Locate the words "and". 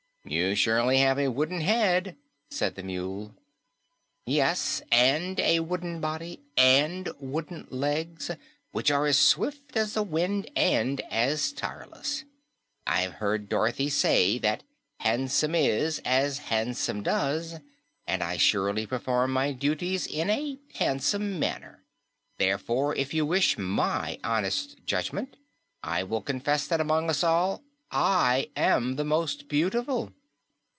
4.91-5.39, 6.55-7.09, 10.55-11.01, 18.05-18.23